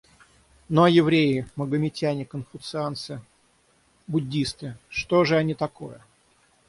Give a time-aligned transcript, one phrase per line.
[0.67, 3.21] Ну, а евреи, магометане, конфуцианцы,
[4.07, 6.01] буддисты— что же они такое?